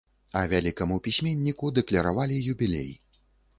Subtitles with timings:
[0.39, 2.91] А вялікаму пісьменніку дакляравалі юбілей.